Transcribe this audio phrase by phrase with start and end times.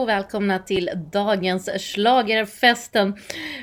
[0.00, 3.16] Och välkomna till dagens schlagerfesten.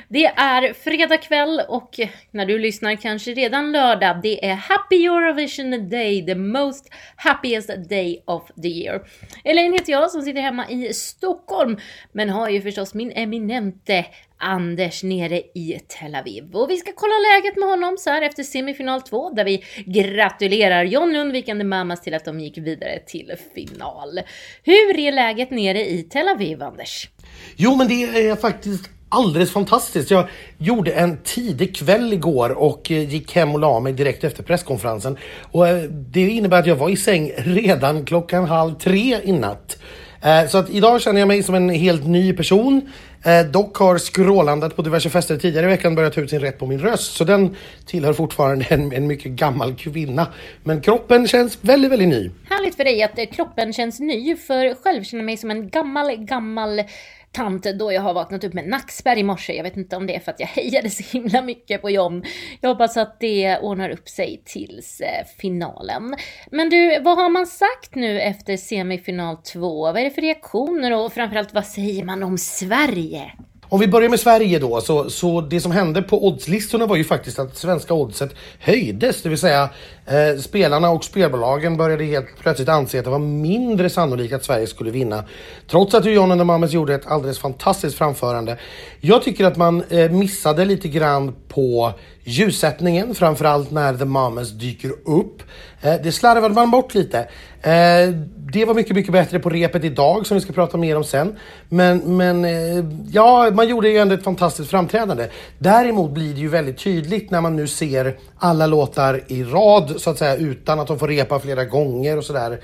[0.08, 2.00] Det är fredag kväll och
[2.30, 4.20] när du lyssnar kanske redan lördag.
[4.22, 9.00] Det är Happy Eurovision Day, the most happiest day of the year.
[9.44, 11.78] Elaine heter jag som sitter hemma i Stockholm
[12.12, 14.06] men har ju förstås min eminente
[14.38, 16.56] Anders nere i Tel Aviv.
[16.56, 20.84] Och vi ska kolla läget med honom så här efter semifinal 2 där vi gratulerar
[20.84, 24.20] John Lundvik and the Mamas till att de gick vidare till final.
[24.62, 27.08] Hur är läget nere i Tel Aviv, Anders?
[27.56, 30.10] Jo, men det är faktiskt alldeles fantastiskt.
[30.10, 34.42] Jag gjorde en tidig kväll igår och eh, gick hem och la mig direkt efter
[34.42, 35.16] presskonferensen.
[35.50, 39.78] Och eh, det innebär att jag var i säng redan klockan halv tre i natt.
[40.22, 42.92] Eh, så att idag känner jag mig som en helt ny person.
[43.24, 46.58] Eh, dock har skrålandet på diverse fester tidigare i veckan börjat ta ut sin rätt
[46.58, 47.16] på min röst.
[47.16, 50.26] Så den tillhör fortfarande en, en mycket gammal kvinna.
[50.64, 52.30] Men kroppen känns väldigt, väldigt ny.
[52.50, 55.68] Härligt för dig att eh, kroppen känns ny, för själv känner jag mig som en
[55.68, 56.82] gammal, gammal
[57.32, 59.52] tant då jag har vaknat upp med nackspärr i morse.
[59.52, 62.22] Jag vet inte om det är för att jag hejade så himla mycket på John.
[62.60, 66.16] Jag hoppas att det ordnar upp sig tills eh, finalen.
[66.50, 69.82] Men du, vad har man sagt nu efter semifinal 2?
[69.82, 73.32] Vad är det för reaktioner och framförallt vad säger man om Sverige?
[73.70, 77.04] Om vi börjar med Sverige då, så, så det som hände på oddslistorna var ju
[77.04, 79.22] faktiskt att svenska oddset höjdes.
[79.22, 79.68] Det vill säga
[80.06, 84.66] eh, spelarna och spelbolagen började helt plötsligt anse att det var mindre sannolikt att Sverige
[84.66, 85.24] skulle vinna.
[85.70, 88.58] Trots att John and the Mamas gjorde ett alldeles fantastiskt framförande.
[89.00, 91.92] Jag tycker att man eh, missade lite grann på
[92.24, 95.42] ljussättningen, framförallt när The Mamas dyker upp.
[95.80, 97.18] Eh, det slarvade man bort lite.
[97.62, 98.14] Eh,
[98.52, 101.36] det var mycket, mycket bättre på repet idag som vi ska prata mer om sen.
[101.68, 105.28] Men, men eh, ja, man gjorde ju ändå ett fantastiskt framträdande.
[105.58, 110.10] Däremot blir det ju väldigt tydligt när man nu ser alla låtar i rad så
[110.10, 112.60] att säga utan att de får repa flera gånger och sådär.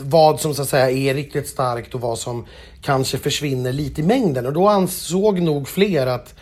[0.00, 2.46] vad som så att säga är riktigt starkt och vad som
[2.82, 4.46] kanske försvinner lite i mängden.
[4.46, 6.34] Och då ansåg nog fler att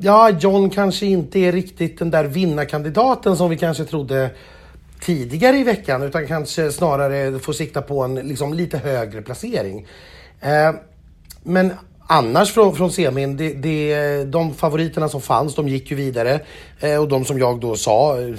[0.00, 4.30] ja, John kanske inte är riktigt den där vinnarkandidaten som vi kanske trodde
[5.00, 9.86] tidigare i veckan utan kanske snarare får sikta på en liksom, lite högre placering.
[10.40, 10.74] Eh,
[11.42, 11.72] men
[12.06, 16.40] annars från, från semin, det, det, de favoriterna som fanns, de gick ju vidare.
[16.80, 18.34] Eh, och de som jag då sa, eh,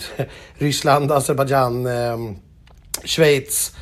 [0.54, 2.18] Ryssland, Azerbajdzjan, eh,
[3.06, 3.76] Schweiz,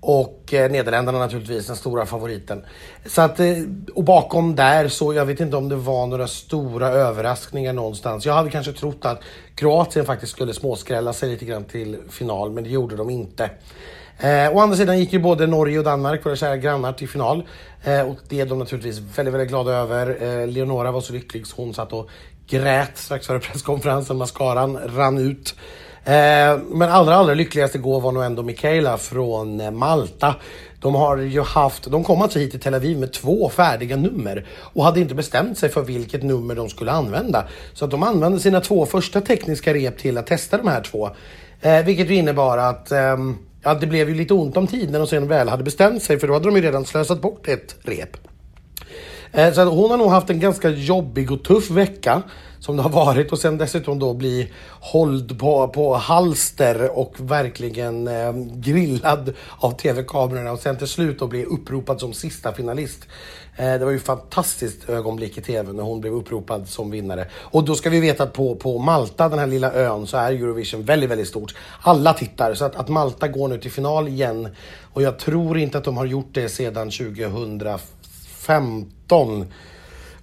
[0.00, 2.64] och eh, Nederländerna naturligtvis, den stora favoriten.
[3.06, 3.46] Så att, eh,
[3.94, 8.26] och bakom där så, jag vet inte om det var några stora överraskningar någonstans.
[8.26, 9.20] Jag hade kanske trott att
[9.54, 13.50] Kroatien faktiskt skulle småskrälla sig lite grann till final, men det gjorde de inte.
[14.18, 17.46] Eh, å andra sidan gick ju både Norge och Danmark, våra kära grannar, till final.
[17.84, 20.22] Eh, och det är de naturligtvis väldigt, väldigt glada över.
[20.22, 22.10] Eh, Leonora var så lycklig så hon satt och
[22.46, 24.16] grät strax före presskonferensen.
[24.16, 25.54] Mascaran rann ut.
[26.04, 30.34] Eh, men allra, allra lyckligast igår var nog ändå Mikaela från eh, Malta.
[30.80, 34.46] De har ju haft, de kom alltså hit till Tel Aviv med två färdiga nummer
[34.50, 37.48] och hade inte bestämt sig för vilket nummer de skulle använda.
[37.74, 41.10] Så att de använde sina två första tekniska rep till att testa de här två.
[41.60, 43.16] Eh, vilket ju innebar att eh,
[43.62, 46.18] ja, det blev ju lite ont om tid när de sen väl hade bestämt sig
[46.18, 48.29] för då hade de ju redan slösat bort ett rep.
[49.32, 52.22] Eh, så hon har nog haft en ganska jobbig och tuff vecka
[52.60, 58.08] som det har varit och sen dessutom då bli hålld på, på halster och verkligen
[58.08, 63.06] eh, grillad av tv-kamerorna och sen till slut då bli uppropad som sista finalist.
[63.56, 67.26] Eh, det var ju ett fantastiskt ögonblick i tv när hon blev uppropad som vinnare.
[67.34, 70.32] Och då ska vi veta att på, på Malta, den här lilla ön, så är
[70.32, 71.54] Eurovision väldigt, väldigt stort.
[71.80, 74.48] Alla tittar, så att, att Malta går nu till final igen
[74.92, 76.90] och jag tror inte att de har gjort det sedan
[78.46, 79.52] 15.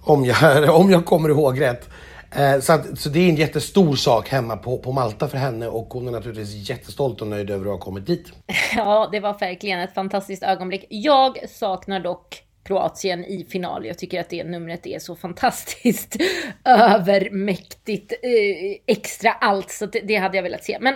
[0.00, 1.88] om jag, om jag kommer ihåg rätt.
[2.36, 5.68] Eh, så, att, så det är en jättestor sak hemma på, på Malta för henne
[5.68, 8.32] och hon är naturligtvis jättestolt och nöjd över att ha kommit dit.
[8.76, 10.86] Ja, det var verkligen ett fantastiskt ögonblick.
[10.88, 13.86] Jag saknar dock Kroatien i final.
[13.86, 16.16] Jag tycker att det numret är så fantastiskt
[16.64, 20.78] övermäktigt, eh, extra allt, så det, det hade jag velat se.
[20.80, 20.94] Men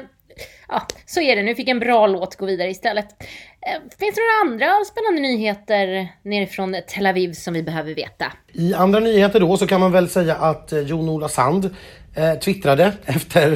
[0.68, 1.42] ja, så är det.
[1.42, 3.06] Nu fick en bra låt gå vidare istället.
[3.20, 8.32] Eh, finns det några andra spännande nyheter nerifrån Tel Aviv som vi behöver veta?
[8.52, 11.76] I andra nyheter då så kan man väl säga att eh, Jon-Ola Sand
[12.14, 13.52] eh, twittrade efter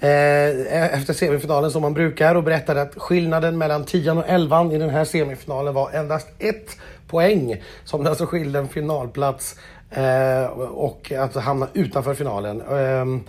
[0.00, 4.78] eh, efter semifinalen som man brukar och berättade att skillnaden mellan 10 och 11 i
[4.78, 6.76] den här semifinalen var endast ett
[7.06, 9.56] poäng som alltså skilde en finalplats
[9.94, 12.60] Eh, och att hamna utanför finalen.
[12.60, 13.22] Eh,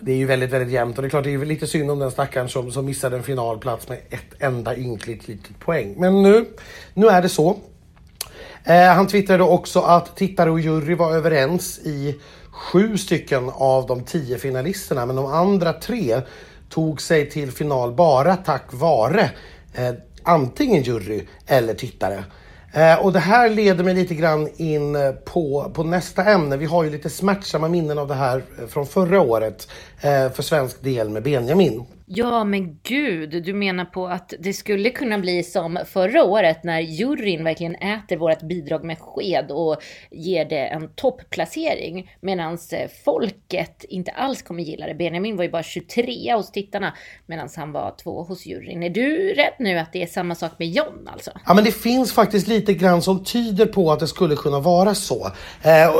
[0.00, 1.98] det är ju väldigt, väldigt jämnt och det är klart det är lite synd om
[1.98, 5.94] den stackaren som, som missade en finalplats med ett enda ynkligt litet poäng.
[5.98, 6.46] Men nu,
[6.94, 7.56] nu är det så.
[8.64, 12.20] Eh, han twittrade också att tittare och jury var överens i
[12.50, 16.20] sju stycken av de tio finalisterna men de andra tre
[16.68, 19.30] tog sig till final bara tack vare
[19.74, 22.24] eh, antingen jury eller tittare.
[22.74, 26.56] Eh, och det här leder mig lite grann in eh, på, på nästa ämne.
[26.56, 29.68] Vi har ju lite smärtsamma minnen av det här eh, från förra året
[30.00, 31.84] eh, för svensk del med Benjamin.
[32.06, 36.80] Ja, men gud, du menar på att det skulle kunna bli som förra året när
[36.80, 39.76] juryn verkligen äter vårt bidrag med sked och
[40.10, 44.94] ger det en topplacering medan eh, folket inte alls kommer gilla det.
[44.94, 46.94] Benjamin var ju bara 23 hos tittarna
[47.26, 48.82] medan han var två hos juryn.
[48.82, 51.30] Är du rädd nu att det är samma sak med John alltså?
[51.46, 54.94] Ja, men det finns faktiskt lite grann som tyder på att det skulle kunna vara
[54.94, 55.26] så.
[55.62, 55.90] Eh,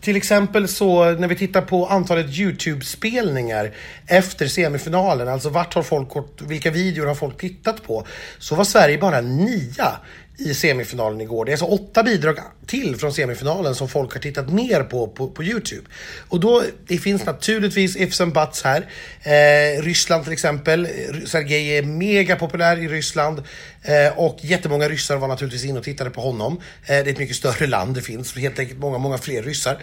[0.00, 3.72] till exempel så när vi tittar på antalet Youtube-spelningar
[4.06, 8.06] efter semifinalen, alltså vart har folk gått, vilka videor har folk tittat på?
[8.38, 9.92] Så var Sverige bara nia
[10.40, 11.44] i semifinalen igår.
[11.44, 15.28] Det är alltså åtta bidrag till från semifinalen som folk har tittat mer på på,
[15.28, 15.82] på Youtube.
[16.28, 18.86] Och då, det finns naturligtvis ifs and buts här.
[19.22, 20.88] Eh, Ryssland till exempel.
[21.26, 23.42] Sergej är mega populär i Ryssland
[23.82, 26.60] eh, och jättemånga ryssar var naturligtvis inne och tittade på honom.
[26.82, 29.82] Eh, det är ett mycket större land, det finns helt enkelt många, många fler ryssar.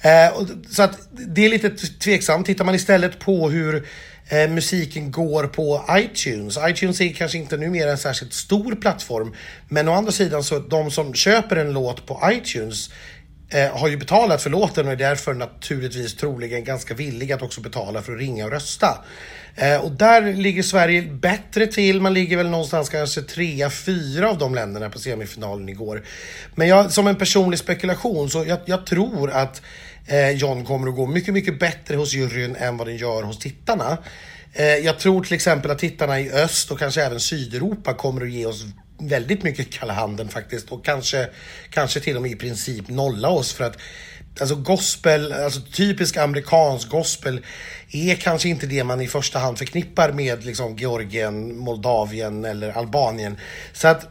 [0.00, 2.46] Eh, så att det är lite tveksamt.
[2.46, 3.86] Tittar man istället på hur
[4.30, 6.58] eh, musiken går på iTunes.
[6.68, 9.34] iTunes är kanske inte numera en särskilt stor plattform,
[9.68, 12.90] men å andra sidan så de som köper en låt på iTunes
[13.50, 17.60] eh, har ju betalat för låten och är därför naturligtvis troligen ganska villiga att också
[17.60, 19.04] betala för att ringa och rösta.
[19.54, 22.00] Eh, och där ligger Sverige bättre till.
[22.00, 26.02] Man ligger väl någonstans kanske trea, fyra av de länderna på semifinalen igår.
[26.54, 29.62] Men jag, som en personlig spekulation så jag, jag tror att
[30.10, 33.38] Eh, John kommer att gå mycket, mycket bättre hos juryn än vad den gör hos
[33.38, 33.98] tittarna.
[34.52, 38.30] Eh, jag tror till exempel att tittarna i öst och kanske även Sydeuropa kommer att
[38.30, 38.64] ge oss
[38.98, 41.28] väldigt mycket kalla handen faktiskt och kanske,
[41.70, 43.76] kanske till och med i princip nolla oss för att
[44.40, 47.40] Alltså gospel, alltså typisk amerikansk gospel
[47.92, 53.36] är kanske inte det man i första hand förknippar med liksom Georgien, Moldavien eller Albanien.
[53.72, 54.08] Så att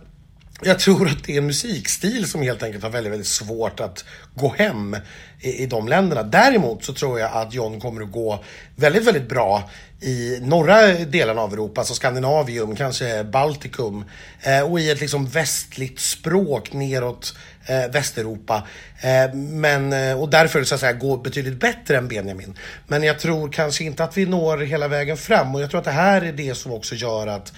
[0.62, 4.06] jag tror att det är en musikstil som helt enkelt har väldigt, väldigt svårt att
[4.36, 4.98] gå hem
[5.40, 6.24] i, i de länderna.
[6.24, 8.44] Däremot så tror jag att John kommer att gå
[8.76, 9.70] väldigt, väldigt bra
[10.02, 14.06] i norra delen av Europa, alltså Skandinavium, kanske Baltikum
[14.42, 17.36] eh, och i ett liksom västligt språk neråt
[17.66, 18.68] eh, Västeuropa.
[19.02, 22.58] Eh, men, eh, och därför så att säga gå betydligt bättre än Benjamin.
[22.88, 25.86] Men jag tror kanske inte att vi når hela vägen fram och jag tror att
[25.86, 27.54] det här är det som också gör att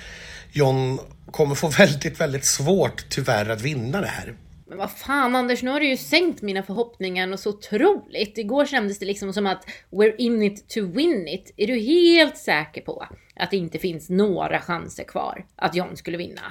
[0.52, 1.00] John
[1.32, 4.36] kommer få väldigt, väldigt svårt tyvärr att vinna det här.
[4.72, 8.38] Men vad fan Anders, nu har du ju sänkt mina förhoppningar och så otroligt.
[8.38, 11.54] Igår kändes det liksom som att we're in it to win it.
[11.58, 16.18] Är du helt säker på att det inte finns några chanser kvar att John skulle
[16.18, 16.42] vinna?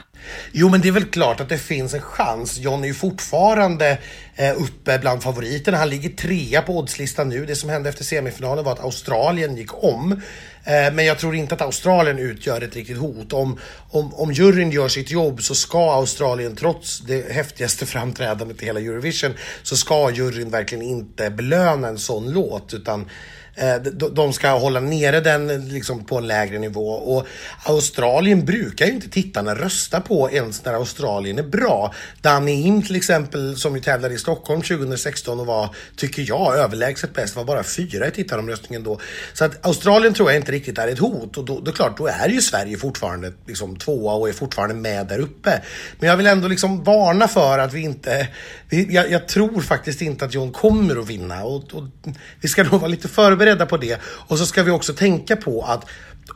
[0.53, 2.59] Jo, men det är väl klart att det finns en chans.
[2.59, 3.99] John är ju fortfarande
[4.37, 5.77] eh, uppe bland favoriterna.
[5.77, 7.47] Han ligger trea på oddslistan nu.
[7.47, 10.21] Det som hände efter semifinalen var att Australien gick om.
[10.65, 13.33] Eh, men jag tror inte att Australien utgör ett riktigt hot.
[13.33, 13.59] Om,
[13.91, 18.81] om, om juryn gör sitt jobb så ska Australien, trots det häftigaste framträdandet i hela
[18.81, 22.75] Eurovision, så ska juryn verkligen inte belöna en sån låt.
[22.75, 23.07] utan
[23.55, 27.27] Eh, de ska hålla nere den liksom på en lägre nivå och
[27.65, 31.95] Australien brukar ju inte tittarna rösta på ens när Australien är bra.
[32.21, 37.15] Danny Im till exempel som ju tävlade i Stockholm 2016 och var, tycker jag, överlägset
[37.15, 38.99] bäst, var bara fyra i tittaromröstningen då.
[39.33, 42.07] Så att Australien tror jag inte riktigt är ett hot och då, då klart, då
[42.07, 45.63] är ju Sverige fortfarande liksom tvåa och är fortfarande med där uppe.
[45.99, 48.29] Men jag vill ändå liksom varna för att vi inte,
[48.69, 51.85] vi, jag, jag, tror faktiskt inte att John kommer att vinna och, och
[52.41, 54.01] vi ska nog vara lite förberedda beredda på det.
[54.29, 55.87] Och så ska vi också tänka på att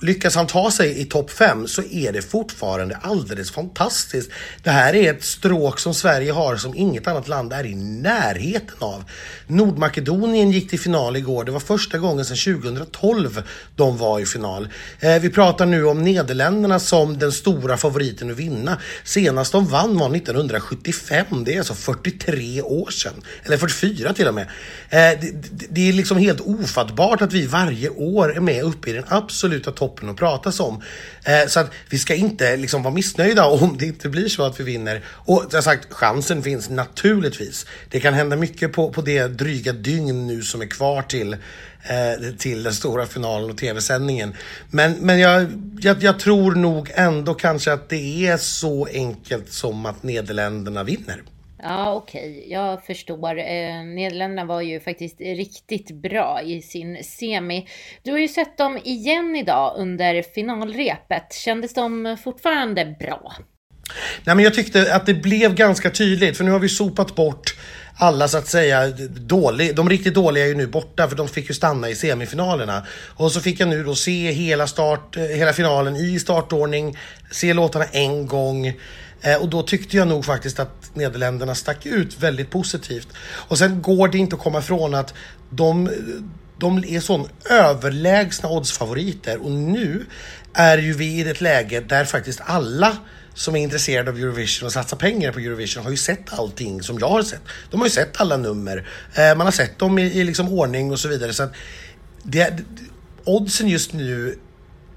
[0.01, 4.31] Lyckas han ta sig i topp 5 så är det fortfarande alldeles fantastiskt.
[4.63, 8.77] Det här är ett stråk som Sverige har som inget annat land är i närheten
[8.79, 9.05] av.
[9.47, 11.45] Nordmakedonien gick till final igår.
[11.45, 13.43] Det var första gången sedan 2012
[13.77, 14.69] de var i final.
[15.01, 18.79] Eh, vi pratar nu om Nederländerna som den stora favoriten att vinna.
[19.05, 21.45] Senast de vann var 1975.
[21.45, 23.23] Det är alltså 43 år sedan.
[23.45, 24.47] Eller 44 till och med.
[24.91, 28.91] Eh, det, det, det är liksom helt ofattbart att vi varje år är med uppe
[28.91, 30.83] i den absoluta toppen toppen att pratas om.
[31.25, 34.61] Eh, så att vi ska inte liksom vara missnöjda om det inte blir så att
[34.61, 35.03] vi vinner.
[35.09, 37.67] Och jag sagt, chansen finns naturligtvis.
[37.91, 42.35] Det kan hända mycket på, på det dryga dygn nu som är kvar till, eh,
[42.39, 44.35] till den stora finalen och tv-sändningen.
[44.71, 45.47] Men, men jag,
[45.81, 51.23] jag, jag tror nog ändå kanske att det är så enkelt som att Nederländerna vinner.
[51.67, 52.51] Ja, okej, okay.
[52.51, 53.39] jag förstår.
[53.39, 57.69] Eh, Nederländerna var ju faktiskt riktigt bra i sin semi.
[58.03, 61.33] Du har ju sett dem igen idag under finalrepet.
[61.33, 63.33] Kändes de fortfarande bra?
[64.25, 67.55] Nej, men jag tyckte att det blev ganska tydligt, för nu har vi sopat bort
[67.97, 71.49] alla så att säga dålig, de riktigt dåliga är ju nu borta för de fick
[71.49, 72.87] ju stanna i semifinalerna.
[73.17, 76.99] Och så fick jag nu då se hela, start, eh, hela finalen i startordning,
[77.31, 78.73] se låtarna en gång.
[79.25, 83.09] Eh, och då tyckte jag nog faktiskt att Nederländerna stack ut väldigt positivt.
[83.23, 85.15] Och sen går det inte att komma ifrån att
[85.51, 85.91] de,
[86.59, 90.07] de är sån överlägsna oddsfavoriter och nu
[90.53, 92.97] är ju vi i ett läge där faktiskt alla
[93.35, 96.99] som är intresserade av Eurovision och satsar pengar på Eurovision har ju sett allting som
[96.99, 97.43] jag har sett.
[97.71, 98.89] De har ju sett alla nummer.
[99.15, 101.33] Eh, man har sett dem i, i liksom ordning och så vidare.
[101.33, 101.53] Så att
[102.23, 102.59] det,
[103.25, 104.39] oddsen just nu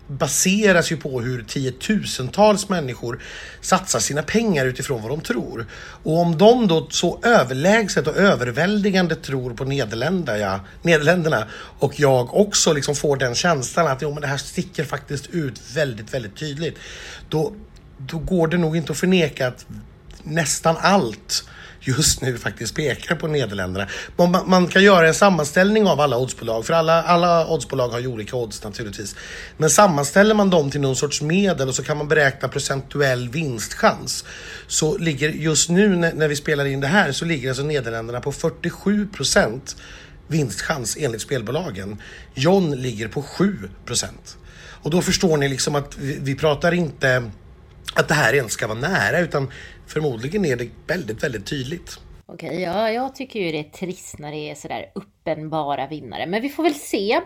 [0.07, 3.19] baseras ju på hur tiotusentals människor
[3.61, 5.65] satsar sina pengar utifrån vad de tror.
[6.03, 11.47] Och om de då så överlägset och överväldigande tror på Nederländerna, Nederländerna
[11.79, 15.61] och jag också liksom får den känslan att jo, men det här sticker faktiskt ut
[15.73, 16.77] väldigt, väldigt tydligt.
[17.29, 17.53] Då,
[17.97, 19.65] då går det nog inte att förneka att
[20.23, 21.43] nästan allt
[21.87, 23.87] just nu faktiskt pekar på Nederländerna.
[24.15, 28.07] Man, man, kan göra en sammanställning av alla oddsbolag, för alla, alla oddsbolag har ju
[28.07, 29.15] olika odds naturligtvis.
[29.57, 34.25] Men sammanställer man dem till någon sorts medel och så kan man beräkna procentuell vinstchans.
[34.67, 38.21] Så ligger just nu när, när vi spelar in det här så ligger alltså Nederländerna
[38.21, 39.75] på 47 procent
[40.27, 42.01] vinstchans enligt spelbolagen.
[42.33, 44.37] John ligger på 7 procent.
[44.81, 47.31] Och då förstår ni liksom att vi, vi pratar inte
[47.93, 49.51] att det här ens ska vara nära utan
[49.87, 51.99] förmodligen är det väldigt, väldigt tydligt.
[52.25, 54.85] Okej, ja, jag tycker ju det är trist när det är sådär
[55.27, 56.25] uppenbara vinnare.
[56.25, 57.21] Men vi får väl se.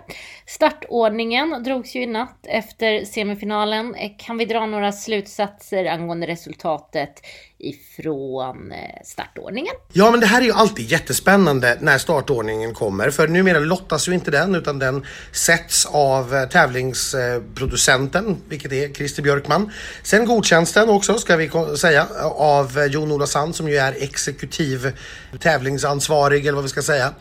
[0.46, 3.96] Startordningen drogs ju i natt efter semifinalen.
[3.96, 7.22] Eh, kan vi dra några slutsatser angående resultatet
[7.58, 9.74] ifrån eh, startordningen.
[9.94, 14.14] Ja, men det här är ju alltid jättespännande när startordningen kommer, för numera lottas ju
[14.14, 19.72] inte den, utan den sätts av eh, tävlingsproducenten, vilket är Christer Björkman.
[20.04, 24.98] Sen godkänns den också, ska vi säga, av Jon-Ola Sand som ju är exekutiv
[25.40, 27.14] tävlingsansvarig, eller vad vi ska säga.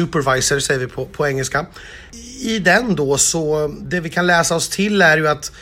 [0.00, 1.66] Supervisor säger vi på, på engelska.
[2.40, 5.52] I den då så, det vi kan läsa oss till är ju att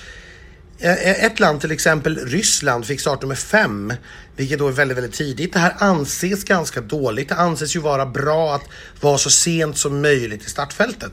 [0.79, 3.93] eh, eh, ett land, till exempel Ryssland, fick startnummer 5,
[4.37, 5.53] vilket då är väldigt, väldigt tidigt.
[5.53, 7.29] Det här anses ganska dåligt.
[7.29, 8.65] Det anses ju vara bra att
[9.01, 11.13] vara så sent som möjligt i startfältet.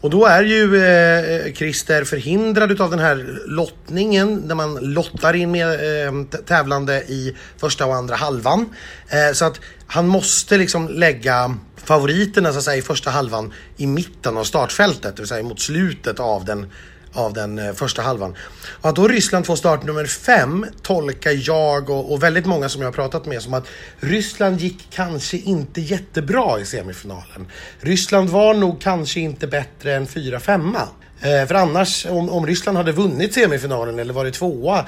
[0.00, 5.34] Och då är ju eh, eh Christer förhindrad utav den här lottningen där man lottar
[5.34, 5.68] in med
[6.06, 6.12] eh,
[6.46, 8.68] tävlande i första och andra halvan.
[9.08, 13.86] Eh, så att han måste liksom lägga favoriterna så att säga, i första halvan i
[13.86, 16.66] mitten av startfältet, det vill säga mot slutet av den
[17.12, 18.36] av den eh, första halvan.
[18.80, 22.88] Och att då Ryssland får startnummer fem tolkar jag och, och, väldigt många som jag
[22.88, 23.66] har pratat med som att
[24.00, 27.46] Ryssland gick kanske inte jättebra i semifinalen.
[27.80, 30.76] Ryssland var nog kanske inte bättre än 4-5.
[31.20, 34.86] Eh, för annars, om, om Ryssland hade vunnit semifinalen eller varit tvåa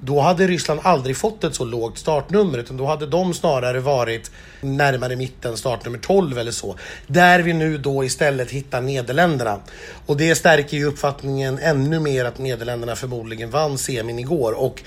[0.00, 4.30] då hade Ryssland aldrig fått ett så lågt startnummer utan då hade de snarare varit
[4.60, 6.76] närmare mitten, startnummer 12 eller så.
[7.06, 9.60] Där vi nu då istället hittar Nederländerna.
[10.06, 14.52] Och det stärker ju uppfattningen ännu mer att Nederländerna förmodligen vann semin igår.
[14.52, 14.82] Och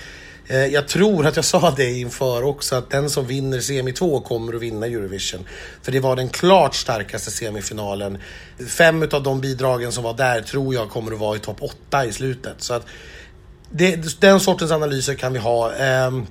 [0.48, 4.20] eh, jag tror att jag sa det inför också att den som vinner semi 2
[4.20, 5.46] kommer att vinna Eurovision.
[5.82, 8.18] För det var den klart starkaste semifinalen.
[8.68, 12.04] Fem av de bidragen som var där tror jag kommer att vara i topp 8
[12.04, 12.54] i slutet.
[12.58, 12.86] Så att
[13.76, 15.72] det, den sortens analyser kan vi ha.
[16.06, 16.26] Um,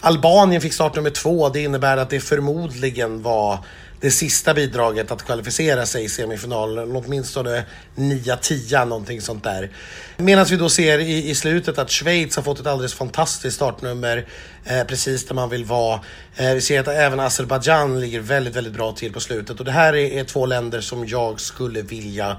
[0.00, 1.48] Albanien fick start nummer två.
[1.48, 3.58] Det innebär att det förmodligen var
[4.00, 6.96] det sista bidraget att kvalificera sig i semifinalen.
[6.96, 7.64] Åtminstone
[7.96, 9.70] 9-10 någonting sånt där.
[10.16, 14.26] Medan vi då ser i, i slutet att Schweiz har fått ett alldeles fantastiskt startnummer.
[14.64, 16.00] Eh, precis där man vill vara.
[16.36, 19.58] Eh, vi ser att även Azerbajdzjan ligger väldigt, väldigt bra till på slutet.
[19.58, 22.36] Och det här är, är två länder som jag skulle vilja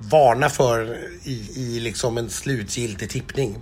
[0.00, 3.56] varna för i, i liksom en slutgiltig tippning.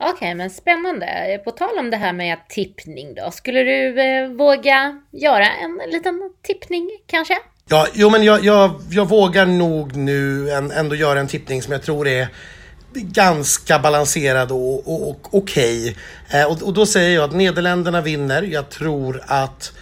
[0.00, 1.40] Okej, okay, men spännande.
[1.44, 3.30] På tal om det här med tippning då.
[3.30, 7.34] Skulle du eh, våga göra en liten tippning kanske?
[7.68, 11.82] Ja, jo men jag, jag, jag vågar nog nu ändå göra en tippning som jag
[11.82, 12.28] tror är
[12.92, 15.96] ganska balanserad och, och, och okej.
[16.26, 16.40] Okay.
[16.40, 18.42] Eh, och, och då säger jag att Nederländerna vinner.
[18.42, 19.72] Jag tror att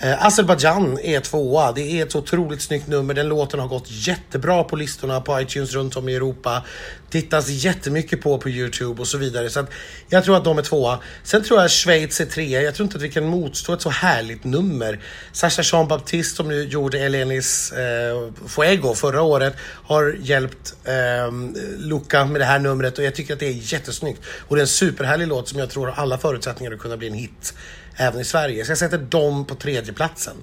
[0.00, 1.72] Eh, Azerbajdzjan är tvåa.
[1.72, 3.14] Det är ett så otroligt snyggt nummer.
[3.14, 6.62] Den låten har gått jättebra på listorna på iTunes runt om i Europa.
[7.10, 9.50] Tittas jättemycket på på Youtube och så vidare.
[9.50, 9.66] Så
[10.08, 10.98] jag tror att de är tvåa.
[11.22, 12.62] Sen tror jag Schweiz är trea.
[12.62, 15.00] Jag tror inte att vi kan motstå ett så härligt nummer.
[15.32, 21.32] Sasha Jean-Baptiste som nu gjorde Elenis eh, Fuego förra året har hjälpt eh,
[21.78, 24.20] Luca med det här numret och jag tycker att det är jättesnyggt.
[24.48, 27.08] Och det är en superhärlig låt som jag tror har alla förutsättningar att kunna bli
[27.08, 27.54] en hit
[27.98, 28.64] även i Sverige.
[28.64, 30.36] Så jag sätter dem på tredjeplatsen.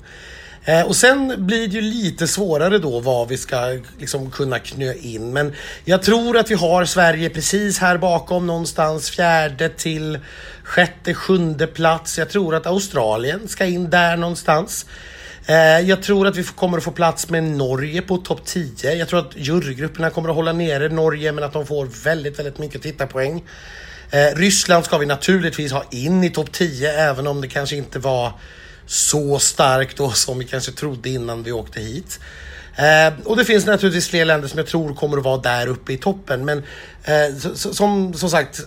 [0.66, 4.94] Eh, och sen blir det ju lite svårare då vad vi ska liksom kunna knö
[4.94, 5.34] in.
[5.34, 5.54] Men
[5.86, 10.20] jag tror att vi har Sverige precis här bakom någonstans fjärde till
[10.64, 12.18] sjätte, sjunde plats.
[12.18, 14.86] Jag tror att Australien ska in där någonstans.
[15.46, 18.94] Eh, jag tror att vi kommer att få plats med Norge på topp 10.
[18.94, 22.58] Jag tror att jurygrupperna kommer att hålla nere Norge men att de får väldigt, väldigt
[22.58, 23.44] mycket tittarpoäng.
[24.16, 28.00] Eh, Ryssland ska vi naturligtvis ha in i topp 10 även om det kanske inte
[28.00, 28.32] var
[28.86, 32.20] så starkt då som vi kanske trodde innan vi åkte hit.
[32.76, 35.94] Eh, och det finns naturligtvis fler länder som jag tror kommer att vara där uppe
[35.94, 36.46] i toppen.
[36.46, 36.58] Men
[37.04, 38.62] eh, som, som sagt,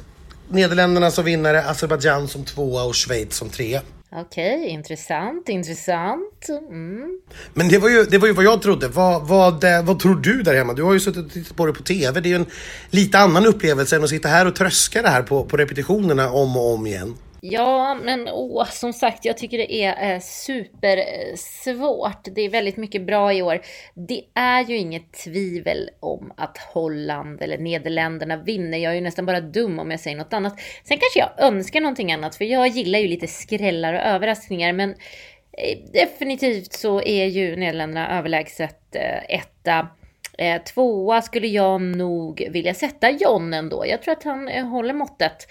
[0.48, 3.82] Nederländerna som vinnare, Azerbajdzjan som tvåa och Schweiz som trea.
[4.12, 6.48] Okej, okay, intressant, intressant.
[6.68, 7.20] Mm.
[7.54, 8.88] Men det var, ju, det var ju vad jag trodde.
[8.88, 10.72] Vad, vad, vad tror du där hemma?
[10.72, 12.20] Du har ju suttit och tittat på det på TV.
[12.20, 12.46] Det är ju en
[12.90, 16.56] lite annan upplevelse än att sitta här och tröska det här på, på repetitionerna om
[16.56, 17.14] och om igen.
[17.40, 22.25] Ja, men åh, som sagt, jag tycker det är eh, supersvårt.
[22.35, 23.61] Det är väldigt mycket bra i år.
[23.95, 28.78] Det är ju inget tvivel om att Holland eller Nederländerna vinner.
[28.78, 30.61] Jag är ju nästan bara dum om jag säger något annat.
[30.85, 34.90] Sen kanske jag önskar någonting annat, för jag gillar ju lite skrällar och överraskningar, men
[35.52, 39.88] eh, definitivt så är ju Nederländerna överlägset eh, etta.
[40.38, 43.87] Eh, tvåa skulle jag nog vilja sätta John ändå.
[43.87, 45.49] Jag tror att han eh, håller måttet.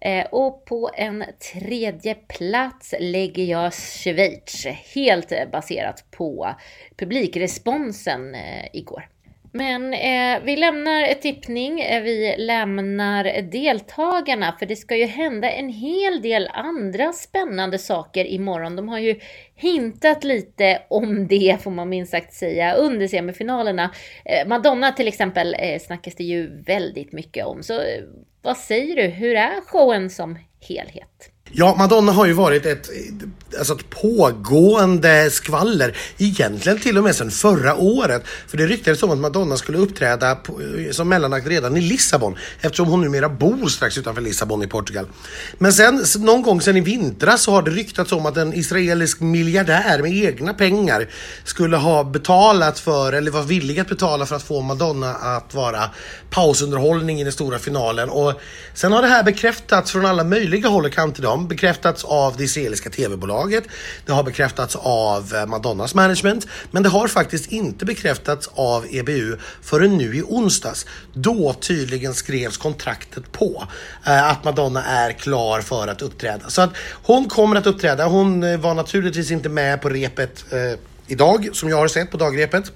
[0.00, 6.54] Eh, och på en tredje plats lägger jag Schweiz, helt baserat på
[6.96, 9.08] publikresponsen eh, igår.
[9.52, 15.68] Men eh, vi lämnar tippning, eh, vi lämnar deltagarna för det ska ju hända en
[15.68, 18.76] hel del andra spännande saker imorgon.
[18.76, 19.20] De har ju
[19.54, 23.90] hintat lite om det får man minst sagt säga under semifinalerna.
[24.24, 27.62] Eh, Madonna till exempel eh, snackas det ju väldigt mycket om.
[27.62, 28.02] Så eh,
[28.42, 30.38] vad säger du, hur är showen som
[30.68, 31.32] helhet?
[31.52, 32.90] Ja, Madonna har ju varit ett,
[33.58, 35.96] alltså ett pågående skvaller.
[36.18, 38.22] Egentligen till och med sedan förra året.
[38.46, 42.36] För det ryktades om att Madonna skulle uppträda på, som mellanakt redan i Lissabon.
[42.60, 45.06] Eftersom hon numera bor strax utanför Lissabon i Portugal.
[45.58, 49.20] Men sen någon gång sen i vintras så har det ryktats om att en israelisk
[49.20, 51.08] miljardär med egna pengar
[51.44, 55.90] skulle ha betalat för, eller var villig att betala för att få Madonna att vara
[56.30, 58.10] pausunderhållning i den stora finalen.
[58.10, 58.32] Och
[58.74, 62.44] sen har det här bekräftats från alla möjliga håll och kanter som bekräftats av det
[62.44, 63.64] israeliska tv-bolaget.
[64.06, 66.46] Det har bekräftats av eh, Madonnas management.
[66.70, 70.86] Men det har faktiskt inte bekräftats av EBU förrän nu i onsdags.
[71.14, 73.64] Då tydligen skrevs kontraktet på
[74.06, 76.50] eh, att Madonna är klar för att uppträda.
[76.50, 76.70] Så att
[77.02, 78.06] hon kommer att uppträda.
[78.06, 80.44] Hon eh, var naturligtvis inte med på repet
[81.06, 82.72] idag som jag har sett på dagrepet.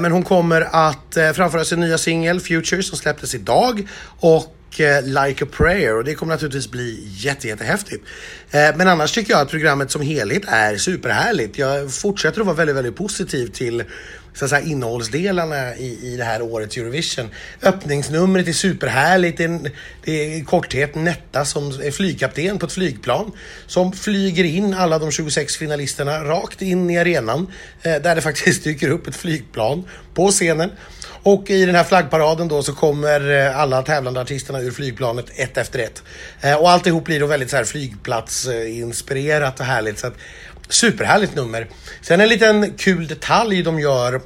[0.00, 3.88] Men hon kommer att framföra sin nya singel Future som släpptes idag
[4.20, 8.04] och Eh, like a prayer och det kommer naturligtvis bli jätte, jättehäftigt.
[8.50, 11.58] Eh, men annars tycker jag att programmet som helhet är superhärligt.
[11.58, 13.84] Jag fortsätter att vara väldigt, väldigt positiv till
[14.34, 17.28] så att säga, innehållsdelarna i, i det här årets Eurovision.
[17.62, 19.38] Öppningsnumret är superhärligt.
[19.38, 19.60] Det är,
[20.04, 23.32] det är i korthet Netta som är flygkapten på ett flygplan
[23.66, 27.52] som flyger in alla de 26 finalisterna rakt in i arenan
[27.82, 30.70] eh, där det faktiskt dyker upp ett flygplan på scenen.
[31.30, 35.56] Och i den här flaggparaden då så kommer eh, alla tävlande artisterna ur flygplanet ett
[35.56, 36.02] efter ett.
[36.40, 39.98] Eh, och alltihop blir då väldigt så här flygplatsinspirerat och härligt.
[39.98, 40.14] Så att,
[40.68, 41.68] superhärligt nummer.
[42.00, 44.20] Sen en liten kul detalj de gör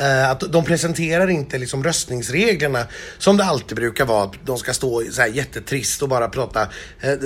[0.00, 2.86] eh, att de presenterar inte liksom röstningsreglerna
[3.18, 4.30] som det alltid brukar vara.
[4.44, 6.68] De ska stå så här jättetrist och bara prata,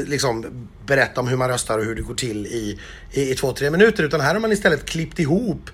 [0.07, 2.79] liksom berätta om hur man röstar och hur det går till i,
[3.13, 4.03] i, i två, tre minuter.
[4.03, 5.71] Utan här har man istället klippt ihop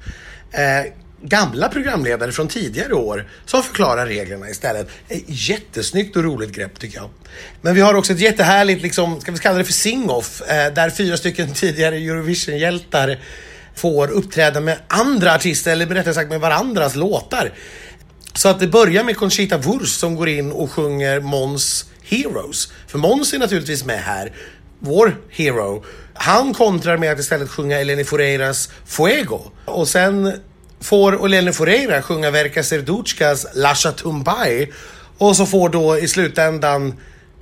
[0.52, 0.92] eh,
[1.24, 4.88] gamla programledare från tidigare år som förklarar reglerna istället.
[5.26, 7.10] Jättesnyggt och roligt grepp tycker jag.
[7.60, 10.90] Men vi har också ett jättehärligt, liksom, ska vi kalla det för sing-off, eh, där
[10.90, 13.18] fyra stycken tidigare Eurovision-hjältar
[13.74, 17.52] får uppträda med andra artister, eller rättare sagt med varandras låtar.
[18.34, 22.72] Så att det börjar med Conchita Wurst som går in och sjunger Måns Heroes.
[22.87, 24.32] För Måns är naturligtvis med här,
[24.78, 25.84] vår hero.
[26.14, 29.40] Han kontrar med att istället sjunga Eleni Foreiras Fuego.
[29.64, 30.32] Och sen
[30.85, 34.73] får Olene Foureira sjunga Verka Serduchkas Lasha Tumbai
[35.18, 36.94] och så får då i slutändan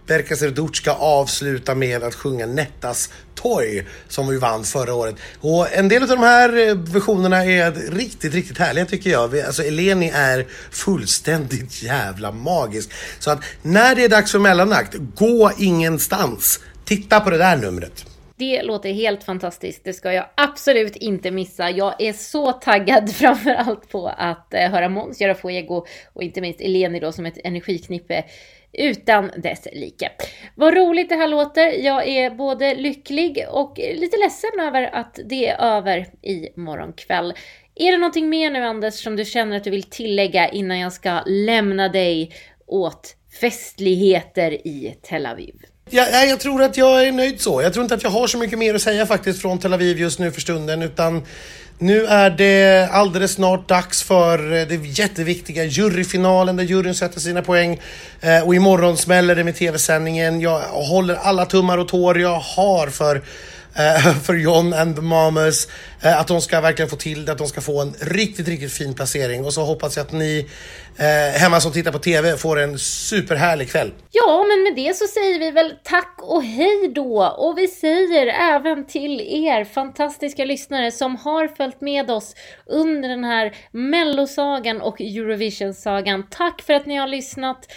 [0.07, 5.17] Verka Serduchka avsluta med att sjunga Nettas Toy som vi vann förra året.
[5.41, 9.41] Och en del av de här eh, versionerna är riktigt, riktigt härliga tycker jag.
[9.41, 12.91] Alltså Eleni är fullständigt jävla magisk.
[13.19, 16.61] Så att när det är dags för mellanakt, gå ingenstans.
[16.85, 18.05] Titta på det där numret.
[18.37, 19.85] Det låter helt fantastiskt.
[19.85, 21.71] Det ska jag absolut inte missa.
[21.71, 26.61] Jag är så taggad framförallt på att eh, höra Måns göra Fuego och inte minst
[26.61, 28.25] Eleni då som ett energiknippe
[28.73, 30.11] utan dess like.
[30.55, 31.85] Vad roligt det här låter.
[31.85, 36.49] Jag är både lycklig och lite ledsen över att det är över i
[36.97, 37.35] kväll.
[37.75, 40.93] Är det någonting mer nu Anders som du känner att du vill tillägga innan jag
[40.93, 42.33] ska lämna dig
[42.67, 45.55] åt festligheter i Tel Aviv?
[45.91, 47.63] Ja, jag tror att jag är nöjd så.
[47.63, 49.99] Jag tror inte att jag har så mycket mer att säga faktiskt från Tel Aviv
[49.99, 51.23] just nu för stunden utan
[51.79, 57.43] nu är det alldeles snart dags för eh, det jätteviktiga juryfinalen där juryn sätter sina
[57.43, 57.81] poäng.
[58.21, 60.41] Eh, och imorgon smäller det med tv-sändningen.
[60.41, 63.23] Jag håller alla tummar och tår jag har för
[63.77, 65.69] Eh, för John and the Mamas.
[66.03, 68.73] Eh, att de ska verkligen få till det, att de ska få en riktigt, riktigt
[68.73, 69.45] fin placering.
[69.45, 70.49] Och så hoppas jag att ni
[70.97, 73.93] eh, hemma som tittar på TV får en superhärlig kväll.
[74.11, 77.25] Ja, men med det så säger vi väl tack och hej då.
[77.27, 82.35] Och vi säger även till er fantastiska lyssnare som har följt med oss
[82.67, 86.27] under den här Mellosagan och Eurovision-sagan.
[86.31, 87.69] Tack för att ni har lyssnat.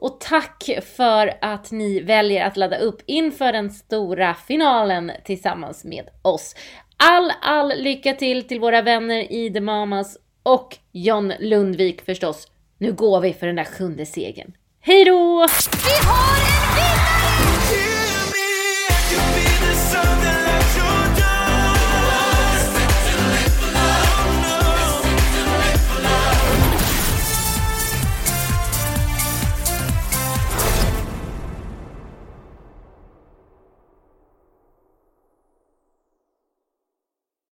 [0.00, 6.08] Och tack för att ni väljer att ladda upp inför den stora finalen tillsammans med
[6.22, 6.54] oss.
[6.96, 12.48] All, all lycka till till våra vänner i The Mamas och John Lundvik förstås.
[12.78, 14.52] Nu går vi för den där sjunde segern.
[14.80, 15.46] Hej då!
[15.84, 17.09] Vi har en vinnare!